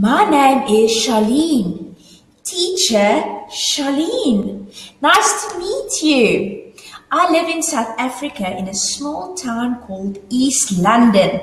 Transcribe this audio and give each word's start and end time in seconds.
My 0.00 0.30
name 0.30 0.62
is 0.72 0.92
Charlene. 0.92 1.96
Teacher 2.44 3.42
Charlene. 3.50 4.72
Nice 5.02 5.30
to 5.42 5.58
meet 5.58 6.02
you. 6.04 6.72
I 7.10 7.28
live 7.32 7.48
in 7.48 7.64
South 7.64 7.98
Africa 7.98 8.56
in 8.56 8.68
a 8.68 8.74
small 8.74 9.34
town 9.34 9.80
called 9.80 10.20
East 10.30 10.78
London. 10.78 11.40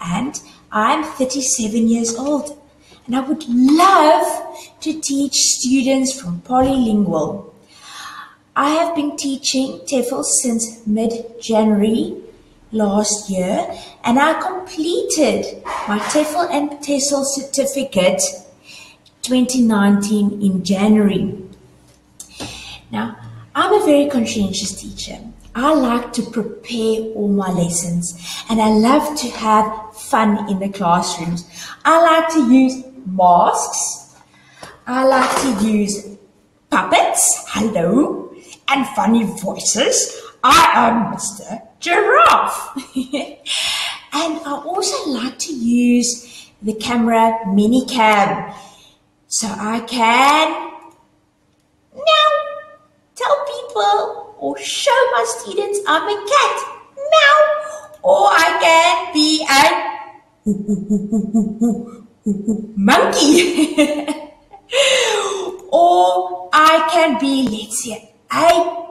And 0.00 0.42
I'm 0.72 1.04
37 1.04 1.86
years 1.86 2.16
old. 2.16 2.60
And 3.06 3.14
I 3.14 3.20
would 3.20 3.44
love 3.48 4.58
to 4.80 5.00
teach 5.00 5.34
students 5.34 6.20
from 6.20 6.40
Polylingual. 6.40 7.52
I 8.56 8.70
have 8.70 8.96
been 8.96 9.16
teaching 9.16 9.82
TEFL 9.86 10.24
since 10.42 10.84
mid-January 10.84 12.27
last 12.72 13.30
year 13.30 13.66
and 14.04 14.18
I 14.18 14.40
completed 14.40 15.62
my 15.86 15.98
TEFL 15.98 16.50
and 16.50 16.70
TESOL 16.80 17.24
certificate 17.24 18.22
2019 19.22 20.42
in 20.42 20.64
January. 20.64 21.36
Now, 22.90 23.16
I'm 23.54 23.82
a 23.82 23.84
very 23.84 24.08
conscientious 24.08 24.80
teacher. 24.80 25.18
I 25.54 25.74
like 25.74 26.12
to 26.14 26.22
prepare 26.22 27.00
all 27.14 27.28
my 27.28 27.50
lessons 27.50 28.16
and 28.48 28.60
I 28.60 28.68
love 28.68 29.18
to 29.18 29.28
have 29.30 29.96
fun 29.96 30.48
in 30.48 30.58
the 30.60 30.68
classrooms. 30.68 31.44
I 31.84 32.00
like 32.00 32.32
to 32.34 32.54
use 32.54 32.84
masks. 33.06 34.16
I 34.86 35.04
like 35.04 35.60
to 35.60 35.66
use 35.66 36.16
puppets, 36.70 37.44
hello, 37.48 38.32
and 38.68 38.86
funny 38.88 39.24
voices. 39.24 40.22
I 40.42 40.70
am 40.74 41.14
Mr. 41.14 41.67
Giraffe. 41.80 42.76
and 44.12 44.12
I 44.12 44.62
also 44.64 45.10
like 45.10 45.38
to 45.38 45.52
use 45.52 46.50
the 46.62 46.74
camera 46.74 47.38
ManyCam 47.46 48.54
so 49.28 49.48
I 49.48 49.80
can 49.80 50.70
meow, 51.94 52.30
tell 53.14 53.44
people 53.46 54.34
or 54.38 54.58
show 54.58 55.10
my 55.12 55.24
students 55.26 55.80
I'm 55.86 56.08
a 56.08 56.26
cat, 56.26 56.64
meow, 56.96 57.40
or 58.02 58.28
I 58.30 58.58
can 58.62 59.12
be 59.12 59.46
a 59.50 59.88
monkey. 62.76 63.76
or 65.70 66.48
I 66.52 66.88
can 66.92 67.18
be, 67.20 67.48
let's 67.48 67.84
say, 67.84 68.12
a 68.32 68.88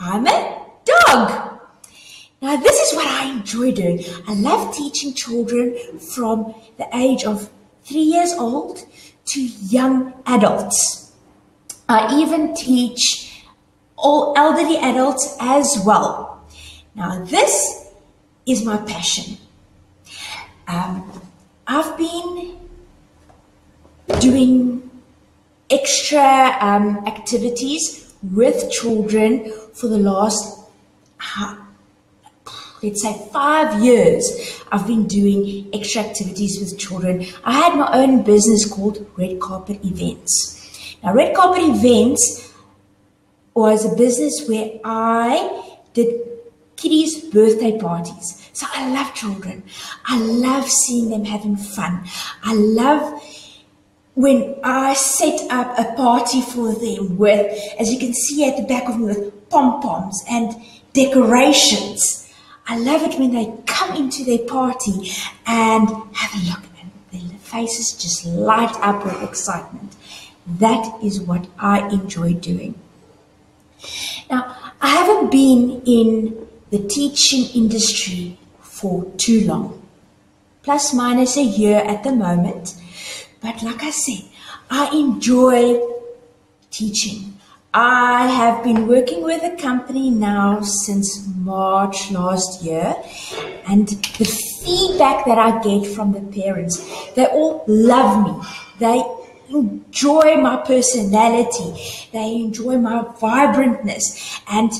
I'm 0.00 0.26
a 0.26 0.66
dog. 0.84 1.60
Now, 2.40 2.56
this 2.56 2.76
is 2.78 2.94
what 2.94 3.06
I 3.06 3.30
enjoy 3.30 3.72
doing. 3.72 4.04
I 4.28 4.34
love 4.34 4.74
teaching 4.74 5.12
children 5.12 5.76
from 6.14 6.54
the 6.76 6.86
age 6.94 7.24
of 7.24 7.50
three 7.82 8.02
years 8.02 8.32
old 8.32 8.84
to 9.32 9.40
young 9.40 10.14
adults. 10.26 11.12
I 11.88 12.16
even 12.20 12.54
teach 12.54 13.44
all 13.96 14.34
elderly 14.36 14.76
adults 14.76 15.36
as 15.40 15.82
well. 15.84 16.46
Now, 16.94 17.24
this 17.24 17.90
is 18.46 18.64
my 18.64 18.76
passion. 18.78 19.36
Um, 20.68 21.10
I've 21.66 21.96
been 21.98 22.56
doing 24.20 24.90
extra 25.70 26.56
um, 26.60 27.04
activities 27.06 28.07
with 28.22 28.70
children 28.70 29.52
for 29.74 29.88
the 29.88 29.98
last, 29.98 30.60
let's 32.82 33.02
say, 33.02 33.28
five 33.32 33.82
years. 33.82 34.62
I've 34.70 34.86
been 34.86 35.06
doing 35.06 35.68
extra 35.72 36.02
activities 36.02 36.58
with 36.60 36.78
children. 36.78 37.26
I 37.44 37.52
had 37.52 37.78
my 37.78 37.92
own 37.92 38.22
business 38.22 38.70
called 38.70 39.06
Red 39.16 39.40
Carpet 39.40 39.84
Events. 39.84 40.96
Now, 41.02 41.14
Red 41.14 41.34
Carpet 41.34 41.62
Events 41.62 42.52
was 43.54 43.84
a 43.84 43.96
business 43.96 44.46
where 44.48 44.78
I 44.84 45.78
did 45.94 46.28
kiddies' 46.76 47.24
birthday 47.30 47.78
parties. 47.78 48.48
So 48.52 48.66
I 48.72 48.92
love 48.92 49.14
children. 49.14 49.62
I 50.06 50.18
love 50.18 50.68
seeing 50.68 51.10
them 51.10 51.24
having 51.24 51.56
fun. 51.56 52.04
I 52.42 52.54
love 52.54 53.22
when 54.18 54.56
I 54.64 54.94
set 54.94 55.48
up 55.48 55.78
a 55.78 55.94
party 55.94 56.40
for 56.40 56.74
them 56.74 57.18
with, 57.18 57.56
as 57.78 57.92
you 57.92 58.00
can 58.00 58.12
see 58.12 58.48
at 58.48 58.56
the 58.56 58.64
back 58.64 58.88
of 58.88 58.98
me, 58.98 59.06
with 59.06 59.48
pom 59.48 59.80
poms 59.80 60.24
and 60.28 60.56
decorations. 60.92 62.28
I 62.66 62.78
love 62.78 63.02
it 63.02 63.16
when 63.16 63.32
they 63.32 63.54
come 63.66 63.94
into 63.94 64.24
their 64.24 64.44
party 64.44 65.12
and 65.46 65.88
have 66.14 66.34
a 66.34 66.48
look 66.48 66.64
and 67.12 67.30
their 67.30 67.38
faces 67.38 67.92
just 67.92 68.26
light 68.26 68.74
up 68.80 69.04
with 69.04 69.22
excitement. 69.22 69.94
That 70.48 71.00
is 71.00 71.20
what 71.20 71.46
I 71.56 71.88
enjoy 71.88 72.34
doing. 72.34 72.74
Now, 74.28 74.56
I 74.80 74.88
haven't 74.88 75.30
been 75.30 75.80
in 75.86 76.48
the 76.70 76.80
teaching 76.88 77.44
industry 77.54 78.36
for 78.58 79.04
too 79.16 79.46
long, 79.46 79.80
plus 80.64 80.92
minus 80.92 81.36
a 81.36 81.44
year 81.44 81.78
at 81.78 82.02
the 82.02 82.12
moment. 82.12 82.74
But 83.40 83.62
like 83.62 83.82
I 83.82 83.90
said, 83.90 84.24
I 84.70 84.90
enjoy 84.94 85.80
teaching. 86.70 87.34
I 87.72 88.26
have 88.26 88.64
been 88.64 88.88
working 88.88 89.22
with 89.22 89.42
a 89.44 89.54
company 89.56 90.10
now 90.10 90.60
since 90.60 91.28
March 91.36 92.10
last 92.10 92.62
year, 92.62 92.96
and 93.68 93.86
the 93.86 94.24
feedback 94.64 95.26
that 95.26 95.38
I 95.38 95.62
get 95.62 95.86
from 95.94 96.12
the 96.12 96.22
parents, 96.40 96.78
they 97.14 97.26
all 97.26 97.64
love 97.68 98.24
me. 98.26 98.48
They 98.78 99.02
enjoy 99.50 100.36
my 100.38 100.56
personality, 100.56 102.08
they 102.12 102.36
enjoy 102.36 102.78
my 102.78 103.02
vibrantness, 103.20 104.40
and 104.50 104.72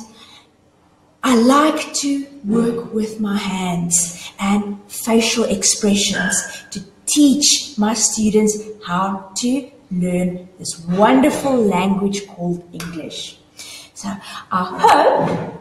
I 1.23 1.37
like 1.37 1.93
to 1.95 2.27
work 2.45 2.95
with 2.95 3.21
my 3.21 3.37
hands 3.37 4.33
and 4.41 4.79
facial 4.89 5.45
expressions 5.45 6.35
to 6.71 6.81
teach 7.09 7.75
my 7.79 7.95
students 7.95 8.59
how 8.87 9.33
to 9.39 9.71
learn 9.91 10.49
this 10.59 10.85
wonderful 10.87 11.57
language 11.57 12.27
called 12.29 12.63
English. 12.73 13.39
So 13.95 14.09
I 14.53 14.65
hope 14.83 15.55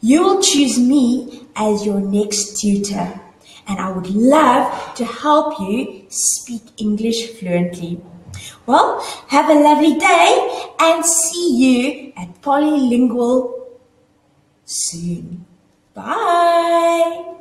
you 0.00 0.22
will 0.22 0.42
choose 0.42 0.78
me 0.78 1.46
as 1.56 1.84
your 1.84 2.00
next 2.00 2.60
tutor 2.60 3.20
and 3.66 3.78
I 3.78 3.90
would 3.90 4.10
love 4.10 4.94
to 4.96 5.04
help 5.04 5.58
you 5.60 6.06
speak 6.08 6.62
English 6.76 7.38
fluently. 7.38 8.00
Well, 8.66 9.00
have 9.28 9.50
a 9.50 9.54
lovely 9.54 9.98
day 9.98 10.66
and 10.78 11.04
see 11.04 11.56
you 11.56 12.12
at 12.16 12.40
Polylingual 12.42 13.52
soon. 14.64 15.46
Bye. 15.94 17.34